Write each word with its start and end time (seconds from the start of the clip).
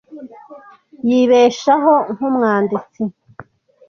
Yibeshaho 1.07 1.93
nkumwanditsi. 2.13 3.01